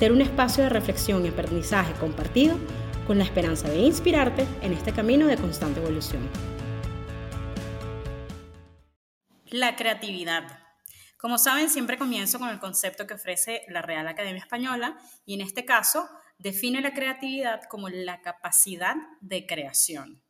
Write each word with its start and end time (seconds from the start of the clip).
ser 0.00 0.12
un 0.12 0.22
espacio 0.22 0.64
de 0.64 0.70
reflexión 0.70 1.26
y 1.26 1.28
aprendizaje 1.28 1.92
compartido 2.00 2.58
con 3.06 3.18
la 3.18 3.24
esperanza 3.24 3.68
de 3.68 3.80
inspirarte 3.80 4.46
en 4.62 4.72
este 4.72 4.94
camino 4.94 5.26
de 5.26 5.36
constante 5.36 5.78
evolución. 5.78 6.26
La 9.50 9.76
creatividad. 9.76 10.58
Como 11.18 11.36
saben, 11.36 11.68
siempre 11.68 11.98
comienzo 11.98 12.38
con 12.38 12.48
el 12.48 12.58
concepto 12.58 13.06
que 13.06 13.12
ofrece 13.12 13.60
la 13.68 13.82
Real 13.82 14.08
Academia 14.08 14.40
Española 14.40 14.96
y 15.26 15.34
en 15.34 15.42
este 15.42 15.66
caso 15.66 16.08
define 16.38 16.80
la 16.80 16.94
creatividad 16.94 17.60
como 17.68 17.90
la 17.90 18.22
capacidad 18.22 18.96
de 19.20 19.44
creación. 19.46 20.22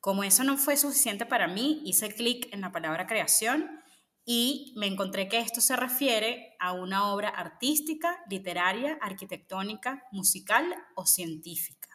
Como 0.00 0.22
eso 0.22 0.44
no 0.44 0.56
fue 0.56 0.76
suficiente 0.76 1.26
para 1.26 1.48
mí, 1.48 1.82
hice 1.84 2.14
clic 2.14 2.46
en 2.52 2.60
la 2.60 2.70
palabra 2.70 3.08
creación 3.08 3.82
y 4.24 4.72
me 4.76 4.86
encontré 4.86 5.28
que 5.28 5.38
esto 5.38 5.60
se 5.60 5.76
refiere 5.76 6.56
a 6.58 6.72
una 6.72 7.12
obra 7.12 7.28
artística, 7.28 8.24
literaria, 8.28 8.98
arquitectónica, 9.00 10.04
musical 10.12 10.74
o 10.94 11.06
científica. 11.06 11.88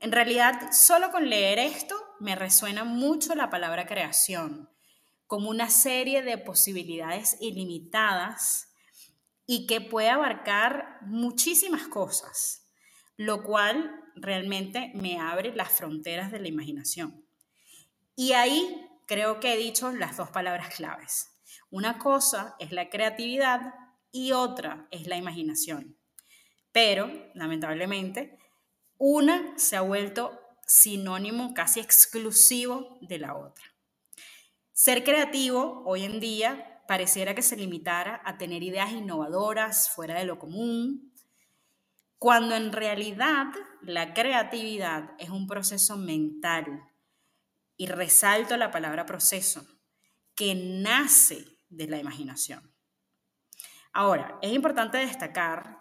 En 0.00 0.12
realidad, 0.12 0.72
solo 0.72 1.10
con 1.10 1.28
leer 1.28 1.58
esto 1.58 1.94
me 2.18 2.34
resuena 2.34 2.84
mucho 2.84 3.34
la 3.34 3.50
palabra 3.50 3.86
creación, 3.86 4.68
como 5.26 5.50
una 5.50 5.70
serie 5.70 6.22
de 6.22 6.38
posibilidades 6.38 7.36
ilimitadas 7.40 8.72
y 9.46 9.66
que 9.66 9.80
puede 9.80 10.08
abarcar 10.08 10.98
muchísimas 11.02 11.86
cosas, 11.86 12.66
lo 13.16 13.44
cual 13.44 13.94
realmente 14.16 14.90
me 14.94 15.20
abre 15.20 15.54
las 15.54 15.70
fronteras 15.70 16.32
de 16.32 16.40
la 16.40 16.48
imaginación. 16.48 17.24
Y 18.16 18.32
ahí 18.32 18.89
creo 19.10 19.40
que 19.40 19.52
he 19.52 19.56
dicho 19.56 19.90
las 19.90 20.16
dos 20.16 20.30
palabras 20.30 20.72
claves. 20.72 21.32
Una 21.68 21.98
cosa 21.98 22.54
es 22.60 22.70
la 22.70 22.88
creatividad 22.90 23.74
y 24.12 24.30
otra 24.30 24.86
es 24.92 25.08
la 25.08 25.16
imaginación. 25.16 25.98
Pero, 26.70 27.10
lamentablemente, 27.34 28.38
una 28.98 29.58
se 29.58 29.74
ha 29.74 29.80
vuelto 29.80 30.38
sinónimo 30.64 31.54
casi 31.54 31.80
exclusivo 31.80 32.98
de 33.00 33.18
la 33.18 33.34
otra. 33.36 33.64
Ser 34.72 35.02
creativo 35.02 35.82
hoy 35.86 36.04
en 36.04 36.20
día 36.20 36.84
pareciera 36.86 37.34
que 37.34 37.42
se 37.42 37.56
limitara 37.56 38.22
a 38.24 38.38
tener 38.38 38.62
ideas 38.62 38.92
innovadoras 38.92 39.90
fuera 39.90 40.20
de 40.20 40.24
lo 40.24 40.38
común, 40.38 41.12
cuando 42.16 42.54
en 42.54 42.70
realidad 42.70 43.46
la 43.82 44.14
creatividad 44.14 45.14
es 45.18 45.30
un 45.30 45.48
proceso 45.48 45.96
mental 45.96 46.89
y 47.80 47.86
resalto 47.86 48.58
la 48.58 48.70
palabra 48.70 49.06
proceso, 49.06 49.66
que 50.34 50.54
nace 50.54 51.46
de 51.70 51.86
la 51.86 51.96
imaginación. 51.96 52.74
Ahora, 53.94 54.38
es 54.42 54.52
importante 54.52 54.98
destacar 54.98 55.78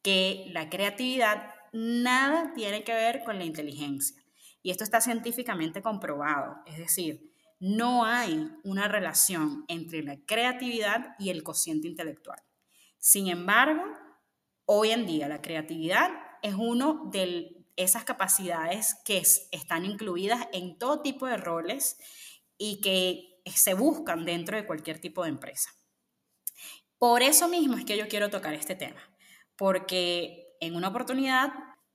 que 0.00 0.46
la 0.52 0.70
creatividad 0.70 1.52
nada 1.72 2.52
tiene 2.54 2.84
que 2.84 2.94
ver 2.94 3.24
con 3.24 3.36
la 3.36 3.44
inteligencia. 3.44 4.22
Y 4.62 4.70
esto 4.70 4.84
está 4.84 5.00
científicamente 5.00 5.82
comprobado. 5.82 6.58
Es 6.66 6.78
decir, 6.78 7.32
no 7.58 8.04
hay 8.04 8.48
una 8.62 8.86
relación 8.86 9.64
entre 9.66 10.04
la 10.04 10.24
creatividad 10.24 11.16
y 11.18 11.30
el 11.30 11.42
cociente 11.42 11.88
intelectual. 11.88 12.38
Sin 12.96 13.26
embargo, 13.26 13.82
hoy 14.66 14.92
en 14.92 15.04
día 15.04 15.26
la 15.26 15.42
creatividad 15.42 16.10
es 16.42 16.54
uno 16.54 17.10
de 17.10 17.59
esas 17.76 18.04
capacidades 18.04 18.96
que 19.04 19.22
están 19.50 19.84
incluidas 19.84 20.46
en 20.52 20.78
todo 20.78 21.02
tipo 21.02 21.26
de 21.26 21.36
roles 21.36 21.96
y 22.58 22.80
que 22.80 23.40
se 23.46 23.74
buscan 23.74 24.24
dentro 24.24 24.56
de 24.56 24.66
cualquier 24.66 25.00
tipo 25.00 25.22
de 25.22 25.30
empresa. 25.30 25.70
Por 26.98 27.22
eso 27.22 27.48
mismo 27.48 27.76
es 27.76 27.84
que 27.84 27.96
yo 27.96 28.08
quiero 28.08 28.28
tocar 28.28 28.52
este 28.54 28.74
tema, 28.74 29.00
porque 29.56 30.56
en 30.60 30.76
una 30.76 30.88
oportunidad, 30.88 31.52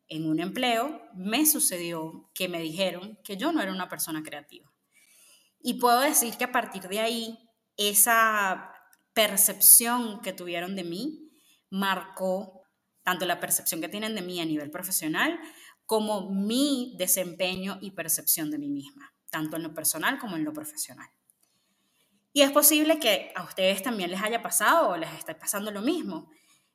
en 0.08 0.28
un 0.28 0.40
empleo, 0.40 1.02
me 1.14 1.46
sucedió 1.46 2.32
que 2.34 2.48
me 2.48 2.60
dijeron 2.60 3.20
que 3.24 3.38
yo 3.38 3.52
no 3.52 3.62
era 3.62 3.72
una 3.72 3.90
persona 3.90 4.24
creativa. 4.24 4.72
Y 5.62 5.76
puedo 5.76 6.00
decir 6.00 6.36
que 6.38 6.46
a 6.46 6.52
partir 6.52 6.88
de 6.88 7.00
ahí, 7.00 7.40
esa 7.78 8.72
percepción 9.14 10.22
que 10.22 10.34
tuvieron 10.34 10.76
de 10.76 10.84
mí 10.84 11.32
marcó 11.70 12.64
tanto 13.04 13.26
la 13.26 13.40
percepción 13.40 13.82
que 13.82 13.90
tienen 13.90 14.16
de 14.16 14.22
mí 14.22 14.42
a 14.42 14.46
nivel 14.46 14.72
profesional 14.72 15.40
como 15.86 16.30
mi 16.30 16.96
desempeño 16.98 17.78
y 17.82 17.92
percepción 17.92 18.50
de 18.52 18.58
mí 18.58 18.70
misma, 18.70 19.14
tanto 19.30 19.58
en 19.58 19.64
lo 19.64 19.74
personal 19.74 20.20
como 20.20 20.36
en 20.36 20.44
lo 20.44 20.54
profesional. 20.54 21.10
Y 22.34 22.42
es 22.42 22.52
posible 22.52 23.00
que 23.00 23.32
a 23.36 23.44
ustedes 23.44 23.82
también 23.82 24.12
les 24.12 24.22
haya 24.22 24.42
pasado 24.42 24.90
o 24.90 24.98
les 24.98 25.14
esté 25.14 25.36
pasando 25.36 25.72
lo 25.72 25.82
mismo, 25.82 26.30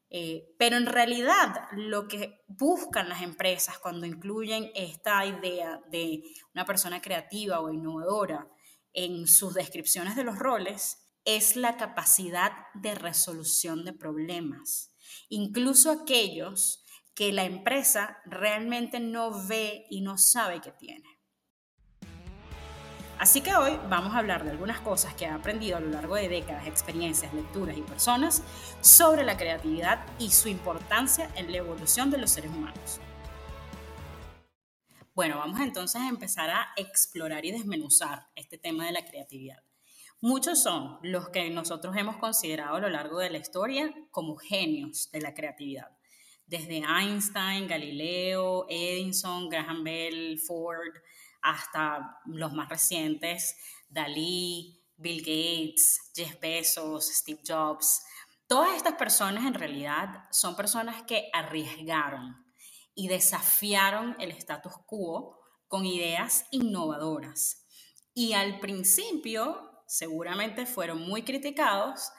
eh, 0.08 0.54
pero 0.58 0.76
en 0.76 0.86
realidad 0.86 1.68
lo 1.72 2.08
que 2.08 2.42
buscan 2.48 3.08
las 3.08 3.22
empresas 3.22 3.78
cuando 3.78 4.06
incluyen 4.06 4.70
esta 4.74 5.24
idea 5.26 5.80
de 5.90 6.22
una 6.54 6.64
persona 6.64 7.00
creativa 7.00 7.60
o 7.60 7.70
innovadora 7.70 8.48
en 8.92 9.28
sus 9.28 9.54
descripciones 9.54 10.16
de 10.16 10.24
los 10.24 10.38
roles 10.38 10.98
es 11.24 11.56
la 11.56 11.76
capacidad 11.76 12.52
de 12.74 12.94
resolución 12.94 13.84
de 13.84 13.92
problemas, 13.92 14.94
incluso 15.28 15.90
aquellos 15.90 16.79
que 17.20 17.34
la 17.34 17.44
empresa 17.44 18.16
realmente 18.24 18.98
no 18.98 19.46
ve 19.46 19.84
y 19.90 20.00
no 20.00 20.16
sabe 20.16 20.62
que 20.62 20.72
tiene. 20.72 21.20
Así 23.18 23.42
que 23.42 23.54
hoy 23.54 23.78
vamos 23.90 24.14
a 24.14 24.20
hablar 24.20 24.42
de 24.42 24.52
algunas 24.52 24.80
cosas 24.80 25.12
que 25.12 25.26
he 25.26 25.28
aprendido 25.28 25.76
a 25.76 25.80
lo 25.80 25.90
largo 25.90 26.14
de 26.14 26.30
décadas, 26.30 26.66
experiencias, 26.66 27.34
lecturas 27.34 27.76
y 27.76 27.82
personas 27.82 28.42
sobre 28.80 29.22
la 29.22 29.36
creatividad 29.36 30.02
y 30.18 30.30
su 30.30 30.48
importancia 30.48 31.30
en 31.36 31.52
la 31.52 31.58
evolución 31.58 32.10
de 32.10 32.16
los 32.16 32.30
seres 32.30 32.52
humanos. 32.52 33.00
Bueno, 35.14 35.36
vamos 35.36 35.60
entonces 35.60 36.00
a 36.00 36.08
empezar 36.08 36.48
a 36.48 36.68
explorar 36.78 37.44
y 37.44 37.52
desmenuzar 37.52 38.28
este 38.34 38.56
tema 38.56 38.86
de 38.86 38.92
la 38.92 39.04
creatividad. 39.04 39.62
Muchos 40.22 40.62
son 40.62 40.98
los 41.02 41.28
que 41.28 41.50
nosotros 41.50 41.94
hemos 41.98 42.16
considerado 42.16 42.76
a 42.76 42.80
lo 42.80 42.88
largo 42.88 43.18
de 43.18 43.28
la 43.28 43.36
historia 43.36 43.94
como 44.10 44.36
genios 44.36 45.10
de 45.12 45.20
la 45.20 45.34
creatividad 45.34 45.99
desde 46.50 46.82
Einstein, 46.84 47.68
Galileo, 47.68 48.66
Edison, 48.68 49.48
Graham 49.48 49.84
Bell, 49.84 50.36
Ford, 50.40 50.96
hasta 51.42 52.18
los 52.26 52.52
más 52.52 52.68
recientes, 52.68 53.56
Dalí, 53.88 54.82
Bill 54.96 55.20
Gates, 55.20 56.10
Jeff 56.12 56.40
Bezos, 56.40 57.06
Steve 57.06 57.40
Jobs. 57.46 58.02
Todas 58.48 58.74
estas 58.74 58.94
personas 58.94 59.46
en 59.46 59.54
realidad 59.54 60.24
son 60.32 60.56
personas 60.56 61.04
que 61.04 61.30
arriesgaron 61.32 62.44
y 62.96 63.06
desafiaron 63.06 64.16
el 64.18 64.32
status 64.32 64.72
quo 64.86 65.38
con 65.68 65.86
ideas 65.86 66.46
innovadoras. 66.50 67.64
Y 68.12 68.32
al 68.32 68.58
principio 68.58 69.84
seguramente 69.86 70.66
fueron 70.66 71.00
muy 71.00 71.22
criticados 71.22 72.10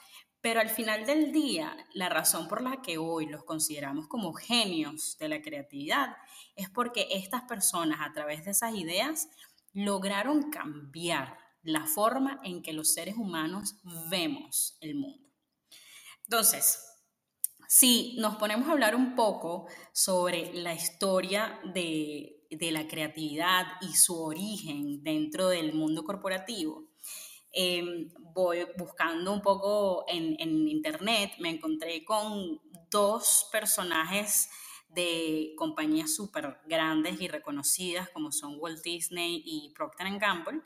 pero 0.42 0.60
al 0.60 0.70
final 0.70 1.06
del 1.06 1.32
día, 1.32 1.78
la 1.94 2.10
razón 2.10 2.48
por 2.48 2.62
la 2.64 2.82
que 2.82 2.98
hoy 2.98 3.28
los 3.28 3.44
consideramos 3.44 4.08
como 4.08 4.34
genios 4.34 5.18
de 5.20 5.30
la 5.30 5.42
creatividad 5.42 6.18
es 6.56 6.70
porque 6.70 7.08
estas 7.12 7.44
personas 7.44 8.00
a 8.02 8.12
través 8.12 8.44
de 8.44 8.52
esas 8.52 8.76
ideas 8.76 9.30
lograron 9.74 10.50
cambiar 10.50 11.38
la 11.64 11.86
forma 11.86 12.40
en 12.44 12.64
que 12.64 12.74
los 12.74 12.92
seres 12.94 13.16
humanos 13.18 13.76
vemos 14.10 14.78
el 14.82 14.96
mundo. 14.96 15.30
Entonces, 16.24 16.88
Si 17.74 18.18
nos 18.20 18.36
ponemos 18.36 18.68
a 18.68 18.74
hablar 18.74 18.98
un 18.98 19.16
poco 19.16 19.66
sobre 19.94 20.54
la 20.54 20.74
historia 20.74 21.58
de, 21.74 22.46
la 22.50 22.86
creatividad 22.86 23.66
y 23.80 23.94
su 23.96 24.22
origen 24.22 25.02
dentro 25.04 25.48
del 25.48 25.72
mundo 25.72 26.04
corporativo, 26.04 26.91
em, 27.52 28.10
voy 28.34 28.66
buscando 28.78 29.34
un 29.34 29.42
poco 29.42 30.06
en, 30.08 30.36
en, 30.40 30.68
internet, 30.68 31.32
me 31.40 31.50
encontré 31.50 32.04
con 32.06 32.60
dos 32.90 33.48
personajes 33.52 34.50
de 34.90 35.54
compañías 35.58 36.14
súper 36.14 36.58
grandes 36.66 37.20
y 37.22 37.28
reconocidas 37.28 38.10
como 38.10 38.32
son 38.32 38.58
Walt 38.60 38.82
Disney 38.84 39.42
y 39.46 39.74
Procter 39.74 40.08
Gamble, 40.20 40.62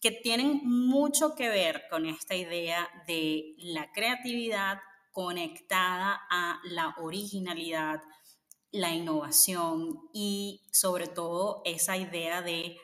que 0.00 0.10
tienen 0.10 0.60
mucho 0.64 1.34
que 1.34 1.48
ver 1.48 1.84
con 1.90 2.06
esta 2.06 2.34
idea 2.34 2.88
de 3.06 3.54
la 3.58 3.90
creatividad 3.92 4.78
conectada 5.12 6.20
a 6.30 6.60
la 6.64 6.94
originalidad, 6.98 8.02
la 8.70 8.94
innovación 8.94 10.10
y 10.12 10.66
sobre 10.72 11.06
todo 11.08 11.62
esa 11.64 11.96
idea 11.96 12.42
de 12.42 12.76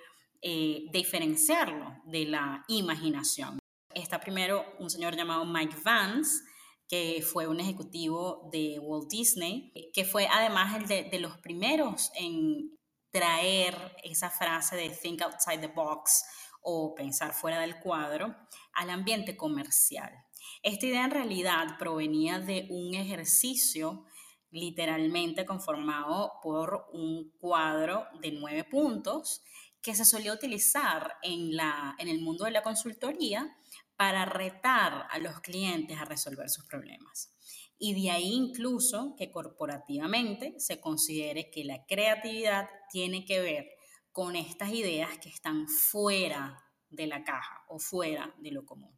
eh, 0.42 0.86
diferenciarlo 0.92 2.02
de 2.04 2.26
la 2.26 2.64
imaginación. 2.68 3.58
Está 3.94 4.20
primero 4.20 4.64
un 4.78 4.90
señor 4.90 5.16
llamado 5.16 5.44
Mike 5.44 5.76
Vance, 5.84 6.42
que 6.88 7.22
fue 7.22 7.46
un 7.46 7.60
ejecutivo 7.60 8.48
de 8.52 8.78
Walt 8.80 9.08
Disney, 9.08 9.72
que 9.94 10.04
fue 10.04 10.26
además 10.26 10.76
el 10.76 10.86
de, 10.88 11.04
de 11.04 11.20
los 11.20 11.38
primeros 11.38 12.10
en 12.16 12.76
traer 13.12 13.96
esa 14.02 14.30
frase 14.30 14.76
de 14.76 14.90
think 14.90 15.22
outside 15.22 15.60
the 15.60 15.68
box 15.68 16.24
o 16.62 16.94
pensar 16.94 17.32
fuera 17.32 17.60
del 17.60 17.78
cuadro 17.78 18.34
al 18.74 18.90
ambiente 18.90 19.36
comercial. 19.36 20.10
Esta 20.62 20.86
idea 20.86 21.04
en 21.04 21.10
realidad 21.10 21.76
provenía 21.78 22.40
de 22.40 22.66
un 22.70 22.94
ejercicio 22.94 24.04
literalmente 24.50 25.46
conformado 25.46 26.32
por 26.42 26.86
un 26.92 27.32
cuadro 27.40 28.06
de 28.20 28.32
nueve 28.32 28.64
puntos 28.64 29.42
que 29.82 29.94
se 29.94 30.04
solía 30.04 30.32
utilizar 30.32 31.16
en, 31.22 31.56
la, 31.56 31.94
en 31.98 32.08
el 32.08 32.20
mundo 32.20 32.44
de 32.44 32.52
la 32.52 32.62
consultoría 32.62 33.56
para 33.96 34.24
retar 34.24 35.06
a 35.10 35.18
los 35.18 35.40
clientes 35.40 35.98
a 35.98 36.04
resolver 36.04 36.48
sus 36.48 36.64
problemas. 36.64 37.34
Y 37.78 38.00
de 38.00 38.10
ahí 38.10 38.32
incluso 38.32 39.14
que 39.18 39.30
corporativamente 39.30 40.54
se 40.58 40.80
considere 40.80 41.50
que 41.50 41.64
la 41.64 41.84
creatividad 41.84 42.68
tiene 42.90 43.24
que 43.24 43.40
ver 43.40 43.66
con 44.12 44.36
estas 44.36 44.70
ideas 44.70 45.18
que 45.18 45.28
están 45.28 45.66
fuera 45.68 46.62
de 46.90 47.06
la 47.06 47.24
caja 47.24 47.64
o 47.68 47.78
fuera 47.78 48.34
de 48.38 48.52
lo 48.52 48.64
común. 48.64 48.96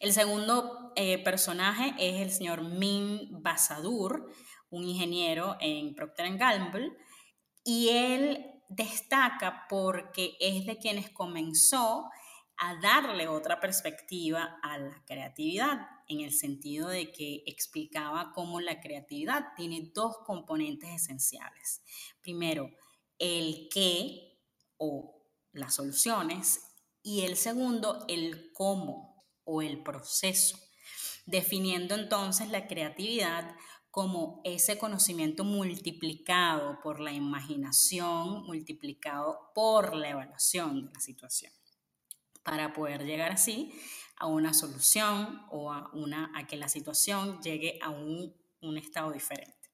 El 0.00 0.12
segundo 0.12 0.92
eh, 0.96 1.22
personaje 1.22 1.94
es 1.98 2.20
el 2.20 2.30
señor 2.30 2.62
Min 2.62 3.28
Basadur, 3.42 4.30
un 4.68 4.84
ingeniero 4.84 5.56
en 5.60 5.94
Procter 5.94 6.36
Gamble, 6.36 6.92
y 7.64 7.88
él 7.90 8.53
destaca 8.68 9.66
porque 9.68 10.36
es 10.40 10.66
de 10.66 10.78
quienes 10.78 11.10
comenzó 11.10 12.10
a 12.56 12.76
darle 12.80 13.28
otra 13.28 13.60
perspectiva 13.60 14.58
a 14.62 14.78
la 14.78 15.02
creatividad, 15.04 15.88
en 16.06 16.20
el 16.20 16.32
sentido 16.32 16.88
de 16.88 17.10
que 17.10 17.42
explicaba 17.46 18.32
cómo 18.32 18.60
la 18.60 18.80
creatividad 18.80 19.54
tiene 19.56 19.90
dos 19.94 20.18
componentes 20.24 20.90
esenciales. 20.90 21.82
Primero, 22.20 22.70
el 23.18 23.68
qué 23.72 24.38
o 24.76 25.22
las 25.52 25.74
soluciones 25.74 26.60
y 27.02 27.22
el 27.22 27.36
segundo, 27.36 28.04
el 28.08 28.52
cómo 28.52 29.24
o 29.44 29.62
el 29.62 29.82
proceso, 29.82 30.58
definiendo 31.26 31.94
entonces 31.94 32.48
la 32.50 32.66
creatividad 32.66 33.56
como 33.94 34.40
ese 34.42 34.76
conocimiento 34.76 35.44
multiplicado 35.44 36.80
por 36.82 36.98
la 36.98 37.12
imaginación, 37.12 38.42
multiplicado 38.44 39.52
por 39.54 39.94
la 39.94 40.08
evaluación 40.08 40.86
de 40.86 40.92
la 40.92 40.98
situación, 40.98 41.52
para 42.42 42.72
poder 42.72 43.04
llegar 43.04 43.30
así 43.30 43.72
a 44.16 44.26
una 44.26 44.52
solución 44.52 45.46
o 45.48 45.72
a, 45.72 45.90
una, 45.92 46.32
a 46.34 46.44
que 46.44 46.56
la 46.56 46.68
situación 46.68 47.40
llegue 47.40 47.78
a 47.82 47.90
un, 47.90 48.34
un 48.62 48.78
estado 48.78 49.12
diferente. 49.12 49.70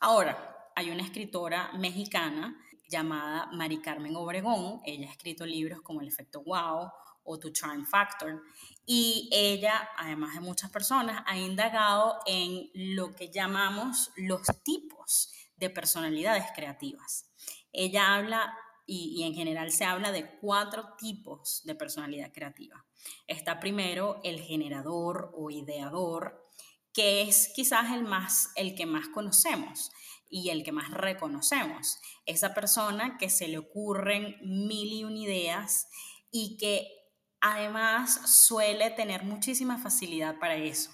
Ahora, 0.00 0.72
hay 0.74 0.90
una 0.90 1.04
escritora 1.04 1.70
mexicana 1.74 2.60
llamada 2.90 3.50
Mari 3.52 3.80
Carmen 3.80 4.16
Obregón. 4.16 4.80
Ella 4.84 5.06
ha 5.06 5.12
escrito 5.12 5.46
libros 5.46 5.80
como 5.82 6.00
El 6.00 6.08
efecto 6.08 6.42
wow 6.42 6.90
o 7.28 7.38
To 7.38 7.50
Charm 7.50 7.86
Factor. 7.86 8.42
Y 8.86 9.28
ella, 9.30 9.90
además 9.96 10.34
de 10.34 10.40
muchas 10.40 10.70
personas, 10.70 11.22
ha 11.26 11.36
indagado 11.36 12.18
en 12.26 12.70
lo 12.74 13.14
que 13.14 13.30
llamamos 13.30 14.10
los 14.16 14.42
tipos 14.64 15.32
de 15.56 15.70
personalidades 15.70 16.46
creativas. 16.54 17.30
Ella 17.72 18.14
habla, 18.14 18.56
y, 18.86 19.20
y 19.20 19.24
en 19.24 19.34
general 19.34 19.70
se 19.70 19.84
habla 19.84 20.10
de 20.10 20.38
cuatro 20.40 20.94
tipos 20.96 21.62
de 21.64 21.74
personalidad 21.74 22.32
creativa. 22.32 22.86
Está 23.26 23.60
primero 23.60 24.20
el 24.24 24.40
generador 24.40 25.30
o 25.36 25.50
ideador, 25.50 26.48
que 26.92 27.22
es 27.22 27.52
quizás 27.54 27.92
el, 27.92 28.04
más, 28.04 28.50
el 28.56 28.74
que 28.74 28.86
más 28.86 29.08
conocemos 29.08 29.90
y 30.30 30.50
el 30.50 30.64
que 30.64 30.72
más 30.72 30.90
reconocemos. 30.90 31.98
Esa 32.26 32.54
persona 32.54 33.16
que 33.18 33.30
se 33.30 33.48
le 33.48 33.58
ocurren 33.58 34.36
mil 34.42 34.92
y 34.92 35.04
un 35.04 35.16
ideas 35.16 35.88
y 36.30 36.56
que 36.56 36.97
además 37.40 38.20
suele 38.30 38.90
tener 38.90 39.24
muchísima 39.24 39.78
facilidad 39.78 40.38
para 40.38 40.56
eso. 40.56 40.90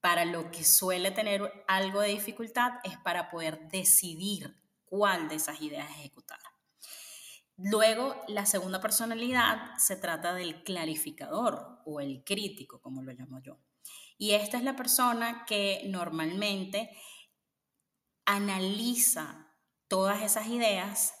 Para 0.00 0.24
lo 0.24 0.50
que 0.50 0.64
suele 0.64 1.10
tener 1.10 1.64
algo 1.68 2.00
de 2.00 2.08
dificultad 2.08 2.72
es 2.84 2.96
para 2.98 3.30
poder 3.30 3.68
decidir 3.68 4.56
cuál 4.84 5.28
de 5.28 5.36
esas 5.36 5.60
ideas 5.60 5.90
ejecutar. 5.90 6.40
Luego, 7.56 8.16
la 8.26 8.46
segunda 8.46 8.80
personalidad 8.80 9.76
se 9.76 9.96
trata 9.96 10.32
del 10.32 10.64
clarificador 10.64 11.82
o 11.84 12.00
el 12.00 12.24
crítico, 12.24 12.80
como 12.80 13.02
lo 13.02 13.12
llamo 13.12 13.42
yo. 13.42 13.58
Y 14.16 14.32
esta 14.32 14.56
es 14.56 14.64
la 14.64 14.76
persona 14.76 15.44
que 15.46 15.82
normalmente 15.88 16.90
analiza 18.24 19.54
todas 19.88 20.22
esas 20.22 20.46
ideas 20.46 21.14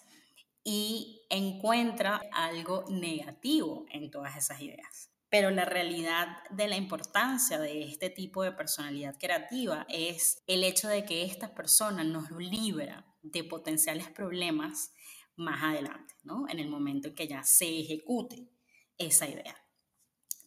y 0.64 1.19
encuentra 1.30 2.20
algo 2.32 2.84
negativo 2.88 3.86
en 3.90 4.10
todas 4.10 4.36
esas 4.36 4.60
ideas. 4.60 5.10
Pero 5.30 5.50
la 5.50 5.64
realidad 5.64 6.38
de 6.50 6.66
la 6.66 6.76
importancia 6.76 7.58
de 7.58 7.84
este 7.84 8.10
tipo 8.10 8.42
de 8.42 8.52
personalidad 8.52 9.16
creativa 9.18 9.86
es 9.88 10.42
el 10.46 10.64
hecho 10.64 10.88
de 10.88 11.04
que 11.04 11.24
esta 11.24 11.54
persona 11.54 12.02
nos 12.02 12.30
libra 12.32 13.06
de 13.22 13.44
potenciales 13.44 14.08
problemas 14.10 14.92
más 15.36 15.62
adelante, 15.62 16.14
¿no? 16.24 16.46
En 16.48 16.58
el 16.58 16.68
momento 16.68 17.08
en 17.08 17.14
que 17.14 17.28
ya 17.28 17.44
se 17.44 17.80
ejecute 17.80 18.50
esa 18.98 19.28
idea. 19.28 19.56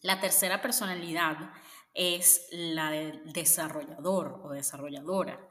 La 0.02 0.20
tercera 0.20 0.60
personalidad 0.60 1.50
es 1.94 2.46
la 2.50 2.90
del 2.90 3.32
desarrollador 3.32 4.40
o 4.44 4.50
desarrolladora. 4.50 5.48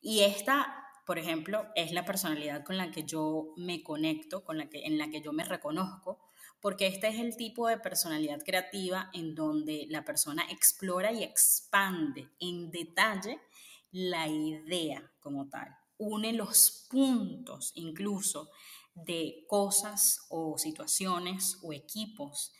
Y 0.00 0.22
esta, 0.22 0.89
por 1.10 1.18
ejemplo, 1.18 1.66
es 1.74 1.90
la 1.90 2.04
personalidad 2.04 2.62
con 2.62 2.76
la 2.76 2.92
que 2.92 3.02
yo 3.02 3.52
me 3.56 3.82
conecto, 3.82 4.44
con 4.44 4.58
la 4.58 4.68
que, 4.68 4.84
en 4.84 4.96
la 4.96 5.10
que 5.10 5.20
yo 5.20 5.32
me 5.32 5.42
reconozco, 5.42 6.20
porque 6.60 6.86
este 6.86 7.08
es 7.08 7.18
el 7.18 7.36
tipo 7.36 7.66
de 7.66 7.78
personalidad 7.78 8.38
creativa 8.46 9.10
en 9.12 9.34
donde 9.34 9.86
la 9.88 10.04
persona 10.04 10.44
explora 10.48 11.10
y 11.10 11.24
expande 11.24 12.30
en 12.38 12.70
detalle 12.70 13.40
la 13.90 14.28
idea 14.28 15.10
como 15.18 15.48
tal, 15.48 15.76
une 15.98 16.32
los 16.32 16.86
puntos 16.88 17.72
incluso 17.74 18.48
de 18.94 19.44
cosas 19.48 20.26
o 20.28 20.58
situaciones 20.58 21.58
o 21.64 21.72
equipos 21.72 22.52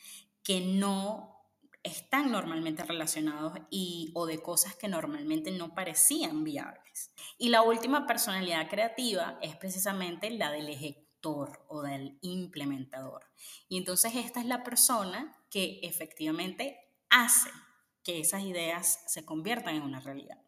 que 0.42 0.60
no 0.60 1.39
están 1.82 2.30
normalmente 2.30 2.84
relacionados 2.84 3.54
y, 3.70 4.10
o 4.14 4.26
de 4.26 4.42
cosas 4.42 4.74
que 4.76 4.88
normalmente 4.88 5.50
no 5.50 5.74
parecían 5.74 6.44
viables. 6.44 7.12
Y 7.38 7.48
la 7.48 7.62
última 7.62 8.06
personalidad 8.06 8.68
creativa 8.68 9.38
es 9.40 9.56
precisamente 9.56 10.30
la 10.30 10.50
del 10.50 10.68
ejecutor 10.68 11.64
o 11.68 11.82
del 11.82 12.18
implementador. 12.22 13.26
Y 13.68 13.78
entonces 13.78 14.14
esta 14.14 14.40
es 14.40 14.46
la 14.46 14.62
persona 14.62 15.36
que 15.50 15.80
efectivamente 15.82 16.78
hace 17.08 17.50
que 18.04 18.20
esas 18.20 18.42
ideas 18.42 19.02
se 19.06 19.24
conviertan 19.24 19.76
en 19.76 19.82
una 19.82 20.00
realidad. 20.00 20.38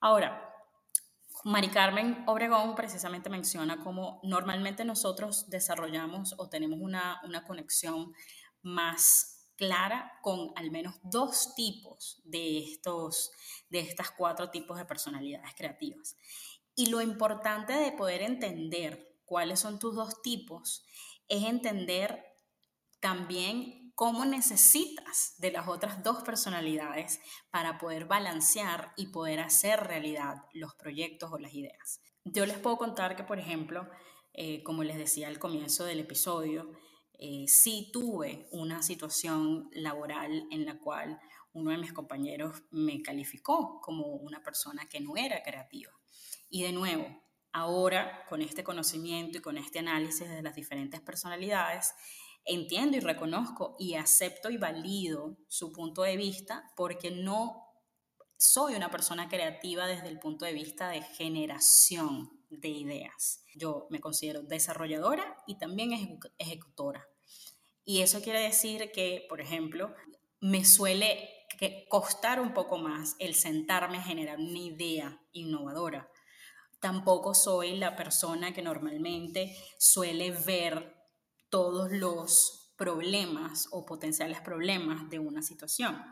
Ahora, 0.00 0.46
Mari 1.44 1.68
Carmen 1.68 2.24
Obregón 2.26 2.74
precisamente 2.74 3.30
menciona 3.30 3.82
cómo 3.82 4.20
normalmente 4.22 4.84
nosotros 4.84 5.48
desarrollamos 5.48 6.34
o 6.38 6.48
tenemos 6.48 6.78
una, 6.82 7.20
una 7.24 7.44
conexión 7.44 8.14
más 8.62 9.39
clara 9.60 10.18
con 10.22 10.52
al 10.56 10.70
menos 10.70 10.94
dos 11.02 11.54
tipos 11.54 12.22
de, 12.24 12.60
estos, 12.60 13.30
de 13.68 13.80
estas 13.80 14.10
cuatro 14.10 14.50
tipos 14.50 14.78
de 14.78 14.86
personalidades 14.86 15.54
creativas. 15.54 16.16
Y 16.74 16.86
lo 16.86 17.02
importante 17.02 17.74
de 17.74 17.92
poder 17.92 18.22
entender 18.22 19.18
cuáles 19.26 19.60
son 19.60 19.78
tus 19.78 19.94
dos 19.94 20.22
tipos 20.22 20.82
es 21.28 21.44
entender 21.44 22.24
también 23.00 23.92
cómo 23.94 24.24
necesitas 24.24 25.34
de 25.36 25.52
las 25.52 25.68
otras 25.68 26.02
dos 26.02 26.22
personalidades 26.22 27.20
para 27.50 27.76
poder 27.76 28.06
balancear 28.06 28.94
y 28.96 29.08
poder 29.08 29.40
hacer 29.40 29.80
realidad 29.80 30.36
los 30.54 30.74
proyectos 30.74 31.30
o 31.32 31.38
las 31.38 31.52
ideas. 31.52 32.00
Yo 32.24 32.46
les 32.46 32.56
puedo 32.58 32.78
contar 32.78 33.14
que, 33.14 33.24
por 33.24 33.38
ejemplo, 33.38 33.86
eh, 34.32 34.62
como 34.62 34.84
les 34.84 34.96
decía 34.96 35.28
al 35.28 35.38
comienzo 35.38 35.84
del 35.84 36.00
episodio, 36.00 36.70
eh, 37.22 37.44
sí 37.48 37.90
tuve 37.92 38.48
una 38.50 38.82
situación 38.82 39.68
laboral 39.72 40.46
en 40.50 40.64
la 40.64 40.78
cual 40.78 41.20
uno 41.52 41.70
de 41.70 41.76
mis 41.76 41.92
compañeros 41.92 42.62
me 42.70 43.02
calificó 43.02 43.78
como 43.82 44.06
una 44.06 44.42
persona 44.42 44.88
que 44.88 45.00
no 45.00 45.18
era 45.18 45.42
creativa. 45.42 45.92
Y 46.48 46.62
de 46.62 46.72
nuevo, 46.72 47.06
ahora 47.52 48.24
con 48.26 48.40
este 48.40 48.64
conocimiento 48.64 49.36
y 49.36 49.42
con 49.42 49.58
este 49.58 49.80
análisis 49.80 50.30
de 50.30 50.40
las 50.40 50.54
diferentes 50.54 51.02
personalidades, 51.02 51.92
entiendo 52.46 52.96
y 52.96 53.00
reconozco 53.00 53.76
y 53.78 53.96
acepto 53.96 54.48
y 54.48 54.56
valido 54.56 55.36
su 55.46 55.72
punto 55.72 56.02
de 56.02 56.16
vista 56.16 56.72
porque 56.74 57.10
no 57.10 57.66
soy 58.38 58.74
una 58.76 58.90
persona 58.90 59.28
creativa 59.28 59.86
desde 59.86 60.08
el 60.08 60.18
punto 60.18 60.46
de 60.46 60.54
vista 60.54 60.88
de 60.88 61.02
generación 61.02 62.30
de 62.48 62.68
ideas. 62.68 63.44
Yo 63.54 63.86
me 63.90 64.00
considero 64.00 64.42
desarrolladora 64.42 65.36
y 65.46 65.58
también 65.58 66.18
ejecutora. 66.38 67.09
Y 67.84 68.02
eso 68.02 68.22
quiere 68.22 68.40
decir 68.40 68.90
que, 68.92 69.26
por 69.28 69.40
ejemplo, 69.40 69.94
me 70.40 70.64
suele 70.64 71.28
costar 71.88 72.40
un 72.40 72.54
poco 72.54 72.78
más 72.78 73.16
el 73.18 73.34
sentarme 73.34 73.98
a 73.98 74.02
generar 74.02 74.38
una 74.38 74.58
idea 74.58 75.20
innovadora. 75.32 76.08
Tampoco 76.80 77.34
soy 77.34 77.76
la 77.76 77.96
persona 77.96 78.54
que 78.54 78.62
normalmente 78.62 79.54
suele 79.78 80.30
ver 80.30 80.94
todos 81.50 81.90
los 81.92 82.72
problemas 82.76 83.68
o 83.72 83.84
potenciales 83.84 84.40
problemas 84.40 85.10
de 85.10 85.18
una 85.18 85.42
situación. 85.42 86.02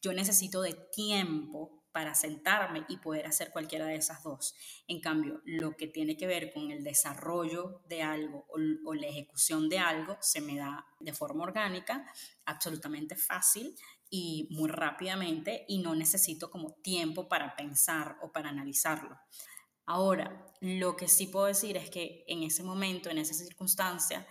Yo 0.00 0.12
necesito 0.12 0.62
de 0.62 0.74
tiempo 0.92 1.81
para 1.92 2.14
sentarme 2.14 2.84
y 2.88 2.96
poder 2.96 3.26
hacer 3.26 3.52
cualquiera 3.52 3.86
de 3.86 3.96
esas 3.96 4.22
dos. 4.22 4.54
En 4.88 5.00
cambio, 5.00 5.42
lo 5.44 5.76
que 5.76 5.86
tiene 5.86 6.16
que 6.16 6.26
ver 6.26 6.52
con 6.52 6.70
el 6.70 6.82
desarrollo 6.82 7.82
de 7.86 8.02
algo 8.02 8.46
o, 8.48 8.94
la 8.94 9.06
ejecución 9.06 9.68
de 9.68 9.78
algo 9.78 10.16
se 10.20 10.40
me 10.40 10.56
da 10.56 10.86
de 11.00 11.12
forma 11.12 11.44
orgánica, 11.44 12.10
absolutamente 12.46 13.16
fácil 13.16 13.76
y 14.10 14.48
muy 14.50 14.68
rápidamente 14.68 15.64
y 15.68 15.78
no 15.78 15.94
necesito 15.94 16.50
como 16.50 16.72
tiempo 16.82 17.28
para 17.28 17.56
pensar 17.56 18.16
o 18.22 18.32
para 18.32 18.48
analizarlo. 18.48 19.18
Ahora, 19.84 20.46
lo 20.60 20.96
que 20.96 21.08
sí 21.08 21.26
puedo 21.26 21.46
decir 21.46 21.76
es 21.76 21.90
que 21.90 22.24
en 22.28 22.42
ese 22.42 22.62
momento, 22.62 23.10
en 23.10 23.18
esa 23.18 23.34
circunstancia, 23.34 24.26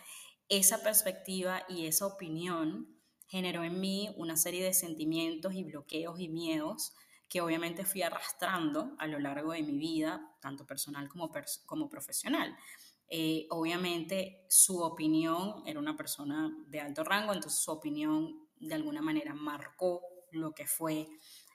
esa 0.50 0.82
perspectiva 0.82 1.64
y 1.70 1.86
esa 1.86 2.06
opinión 2.06 3.02
generó 3.28 3.64
en 3.64 3.80
mí 3.80 4.14
una 4.18 4.36
serie 4.36 4.64
de 4.64 4.74
sentimientos 4.74 5.54
y 5.54 5.64
bloqueos 5.64 6.20
y 6.20 6.30
miedos 6.30 6.94
que 7.32 7.40
obviamente 7.40 7.86
fui 7.86 8.02
arrastrando 8.02 8.94
a 9.00 9.08
lo 9.08 9.18
largo 9.18 9.54
de 9.54 9.64
mi 9.64 9.78
vida, 9.78 10.36
tanto 10.42 10.68
personal 10.68 11.08
como, 11.08 11.32
como 11.66 11.88
profesional. 11.88 12.54
Eh, 13.08 13.48
obviamente 13.52 14.46
su 14.50 14.82
opinión 14.82 15.64
era 15.66 15.80
una 15.80 15.96
persona 15.96 16.54
de 16.68 16.82
alto 16.82 17.06
rango, 17.06 17.32
entonces 17.32 17.62
su 17.62 17.72
opinión 17.72 18.50
de 18.58 18.76
alguna 18.76 19.02
manera 19.02 19.34
marcó 19.34 20.02
lo 20.32 20.52
que 20.52 20.68
fue 20.68 21.08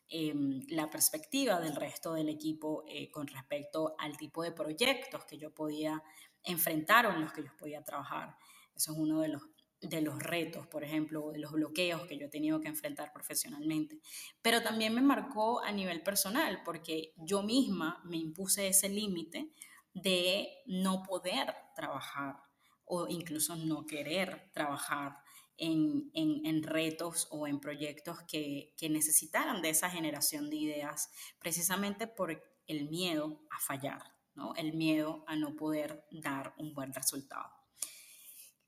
em, 0.08 0.62
la 0.70 0.88
perspectiva 0.88 1.60
del 1.60 1.76
resto 1.76 2.14
del 2.14 2.30
equipo 2.30 2.84
eh, 2.88 3.10
con 3.10 3.26
respecto 3.26 3.96
al 3.98 4.16
tipo 4.16 4.42
de 4.42 4.52
proyectos 4.52 5.26
que 5.26 5.36
yo 5.36 5.52
podía 5.52 6.02
enfrentar 6.42 7.04
o 7.04 7.12
en 7.12 7.20
los 7.20 7.34
que 7.34 7.42
yo 7.42 7.54
podía 7.54 7.84
trabajar. 7.84 8.34
Eso 8.74 8.92
es 8.92 8.98
uno 8.98 9.20
de 9.20 9.28
los, 9.28 9.42
de 9.80 10.00
los 10.00 10.18
retos, 10.22 10.66
por 10.66 10.84
ejemplo, 10.84 11.30
de 11.32 11.38
los 11.38 11.52
bloqueos 11.52 12.06
que 12.06 12.18
yo 12.18 12.26
he 12.26 12.30
tenido 12.30 12.60
que 12.60 12.68
enfrentar 12.68 13.12
profesionalmente. 13.12 14.00
Pero 14.42 14.62
también 14.62 14.94
me 14.94 15.02
marcó 15.02 15.62
a 15.62 15.72
nivel 15.72 16.02
personal, 16.02 16.62
porque 16.64 17.12
yo 17.16 17.42
misma 17.42 18.02
me 18.04 18.16
impuse 18.16 18.68
ese 18.68 18.88
límite 18.88 19.52
de 19.92 20.48
no 20.66 21.02
poder 21.02 21.54
trabajar 21.74 22.36
o 22.84 23.08
incluso 23.08 23.56
no 23.56 23.86
querer 23.86 24.50
trabajar 24.52 25.18
en, 25.58 26.10
en, 26.12 26.62
retos 26.62 27.28
o 27.30 27.46
en 27.46 27.60
proyectos 27.60 28.22
que, 28.28 28.74
que 28.76 28.90
necesitaran 28.90 29.62
de 29.62 29.70
esa 29.70 29.90
generación 29.90 30.50
de 30.50 30.56
ideas, 30.56 31.10
precisamente 31.40 32.06
por 32.06 32.42
el 32.66 32.88
miedo 32.88 33.40
a 33.50 33.58
fallar, 33.58 34.02
¿no? 34.34 34.54
el 34.54 34.74
miedo 34.74 35.24
a 35.26 35.36
no 35.36 35.56
poder 35.56 36.04
dar 36.10 36.54
un 36.58 36.74
buen 36.74 36.92
resultado. 36.92 37.55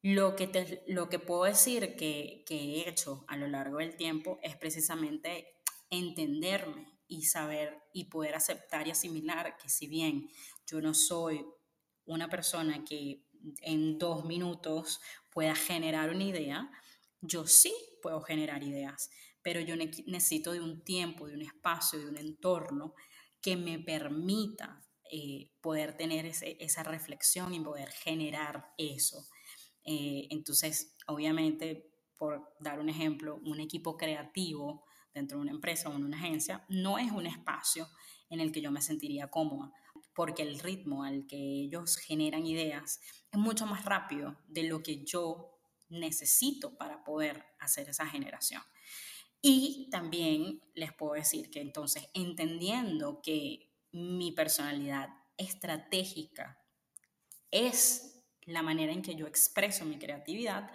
Lo 0.02 0.36
que, 0.36 0.84
lo 0.86 1.08
que 1.08 1.18
puedo 1.18 1.44
decir 1.44 1.96
que, 1.96 2.44
que 2.46 2.54
he 2.54 2.88
hecho 2.88 3.24
a 3.26 3.36
lo 3.36 3.48
largo 3.48 3.78
del 3.78 3.96
tiempo 3.96 4.38
es 4.42 4.56
precisamente 4.56 5.56
entenderme 5.90 6.98
y 7.08 7.24
saber 7.24 7.82
y 7.92 8.04
poder 8.04 8.34
aceptar 8.34 8.86
y 8.86 8.90
asimilar 8.90 9.56
que 9.56 9.68
si 9.68 9.88
bien 9.88 10.28
yo 10.66 10.80
no 10.80 10.94
soy 10.94 11.44
una 12.04 12.28
persona 12.28 12.84
que 12.84 13.24
en 13.62 13.98
dos 13.98 14.24
minutos 14.24 15.00
pueda 15.30 15.54
generar 15.54 16.10
una 16.10 16.24
idea, 16.24 16.70
yo 17.20 17.46
sí 17.46 17.74
puedo 18.02 18.20
generar 18.20 18.62
ideas, 18.62 19.10
pero 19.42 19.60
yo 19.60 19.74
necesito 19.76 20.52
de 20.52 20.60
un 20.60 20.84
tiempo, 20.84 21.26
de 21.26 21.34
un 21.34 21.42
espacio, 21.42 21.98
de 21.98 22.06
un 22.06 22.16
entorno 22.16 22.94
que 23.40 23.56
me 23.56 23.78
permita 23.78 24.84
eh, 25.10 25.52
poder 25.60 25.96
tener 25.96 26.26
esa 26.26 26.82
reflexión 26.82 27.54
y 27.54 27.60
poder 27.60 27.90
generar 27.90 28.74
eso. 28.76 29.26
Eh, 29.90 30.26
entonces, 30.28 30.94
obviamente, 31.06 31.90
por 32.18 32.54
dar 32.60 32.78
un 32.78 32.90
ejemplo, 32.90 33.40
un 33.42 33.58
equipo 33.58 33.96
creativo 33.96 34.84
dentro 35.14 35.38
de 35.38 35.44
una 35.44 35.52
empresa 35.52 35.88
o 35.88 35.94
en 35.94 36.04
una 36.04 36.18
agencia 36.18 36.62
no 36.68 36.98
es 36.98 37.10
un 37.10 37.26
espacio 37.26 37.88
en 38.28 38.40
el 38.40 38.52
que 38.52 38.60
yo 38.60 38.70
me 38.70 38.82
sentiría 38.82 39.30
cómoda, 39.30 39.72
porque 40.14 40.42
el 40.42 40.58
ritmo 40.58 41.04
al 41.04 41.26
que 41.26 41.38
ellos 41.38 41.96
generan 41.96 42.44
ideas 42.44 43.00
es 43.32 43.38
mucho 43.38 43.64
más 43.64 43.86
rápido 43.86 44.36
de 44.46 44.64
lo 44.64 44.82
que 44.82 45.06
yo 45.06 45.58
necesito 45.88 46.76
para 46.76 47.02
poder 47.02 47.46
hacer 47.58 47.88
esa 47.88 48.04
generación. 48.04 48.60
Y 49.40 49.88
también 49.90 50.60
les 50.74 50.92
puedo 50.92 51.14
decir 51.14 51.48
que 51.48 51.62
entonces, 51.62 52.10
entendiendo 52.12 53.22
que 53.22 53.72
mi 53.92 54.32
personalidad 54.32 55.08
estratégica 55.38 56.62
es 57.50 58.17
la 58.48 58.62
manera 58.62 58.92
en 58.92 59.02
que 59.02 59.14
yo 59.14 59.26
expreso 59.26 59.84
mi 59.84 59.98
creatividad, 59.98 60.70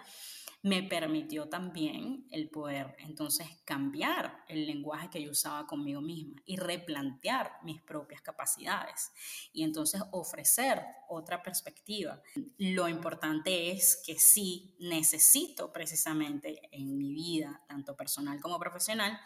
me 0.64 0.82
permitió 0.82 1.46
también 1.50 2.26
el 2.30 2.48
poder 2.48 2.96
entonces 3.00 3.46
cambiar 3.66 4.44
el 4.48 4.64
lenguaje 4.66 5.10
que 5.10 5.22
yo 5.22 5.30
usaba 5.30 5.66
conmigo 5.66 6.00
misma 6.00 6.40
y 6.46 6.56
replantear 6.56 7.58
mis 7.64 7.82
propias 7.82 8.22
capacidades 8.22 9.12
y 9.52 9.62
entonces 9.62 10.00
ofrecer 10.10 10.82
otra 11.10 11.42
perspectiva. 11.42 12.22
Lo 12.56 12.88
importante 12.88 13.72
es 13.72 14.02
que 14.06 14.18
sí 14.18 14.74
necesito 14.78 15.70
precisamente 15.70 16.62
en 16.72 16.96
mi 16.96 17.12
vida, 17.12 17.60
tanto 17.68 17.94
personal 17.94 18.40
como 18.40 18.58
profesional, 18.58 19.20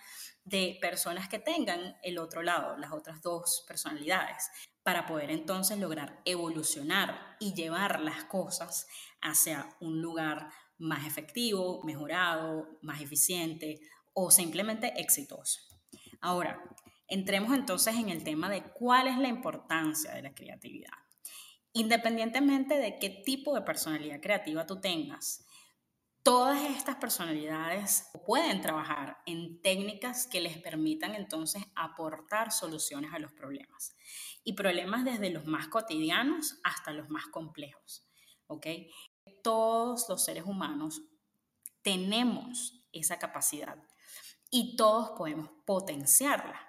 de 0.45 0.76
personas 0.80 1.28
que 1.28 1.38
tengan 1.38 1.99
el 2.02 2.18
otro 2.18 2.42
lado, 2.42 2.76
las 2.78 2.90
otras 2.90 3.23
dos 3.23 3.64
personalidades, 3.68 4.50
para 4.83 5.07
poder 5.07 5.30
entonces 5.30 5.78
lograr 5.78 6.21
evolucionar 6.25 7.37
y 7.38 7.54
llevar 7.54 8.00
las 8.00 8.25
cosas 8.25 8.88
hacia 9.21 9.68
un 9.78 10.02
lugar 10.02 10.50
más 10.79 11.07
efectivo, 11.07 11.83
mejorado, 11.85 12.79
más 12.83 13.01
eficiente 13.01 13.81
o 14.15 14.31
simplemente 14.31 15.01
exitoso. 15.01 15.61
Ahora, 16.21 16.63
entremos 17.09 17.53
entonces 17.55 17.97
en 17.97 18.09
el 18.09 18.25
tema 18.25 18.49
de 18.49 18.63
cuál 18.63 19.09
es 19.09 19.19
la 19.19 19.29
importancia 19.29 20.13
de 20.13 20.23
la 20.23 20.35
creatividad. 20.35 20.93
Independientemente 21.73 22.79
de 22.79 22.99
qué 22.99 23.11
tipo 23.11 23.55
de 23.55 23.63
personalidad 23.63 24.21
creativa 24.21 24.67
tú 24.67 24.81
tengas, 24.81 25.47
todas 26.23 26.63
estas 26.77 26.97
personalidades 26.97 28.11
pueden 28.27 28.61
trabajar 28.61 29.19
en 29.27 29.63
técnicas 29.63 30.27
que 30.27 30.41
les 30.41 30.59
permitan 30.59 31.15
entonces 31.15 31.63
aportar 31.75 32.53
soluciones 32.53 33.13
a 33.15 33.19
los 33.19 33.33
problemas. 33.33 33.97
Y 34.45 34.55
problemas 34.55 35.05
desde 35.05 35.31
los 35.31 35.47
más 35.47 35.69
cotidianos 35.69 36.59
hasta 36.65 36.93
los 36.93 37.09
más 37.09 37.27
complejos. 37.29 38.05
¿Ok? 38.47 38.67
Todos 39.43 40.09
los 40.09 40.25
seres 40.25 40.45
humanos 40.45 41.03
tenemos 41.83 42.85
esa 42.93 43.19
capacidad 43.19 43.77
y 44.51 44.77
todos 44.77 45.11
podemos 45.11 45.51
potenciarla. 45.65 46.61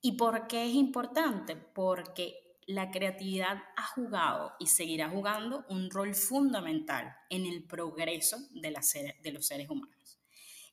¿Y 0.00 0.12
por 0.12 0.46
qué 0.46 0.66
es 0.66 0.74
importante? 0.74 1.56
Porque 1.56 2.58
la 2.66 2.90
creatividad 2.90 3.62
ha 3.76 3.86
jugado 3.86 4.54
y 4.58 4.66
seguirá 4.66 5.08
jugando 5.08 5.64
un 5.68 5.90
rol 5.90 6.14
fundamental 6.14 7.14
en 7.28 7.46
el 7.46 7.64
progreso 7.64 8.38
de, 8.50 8.70
los 8.70 9.46
seres 9.46 9.68
humanos. 9.68 10.20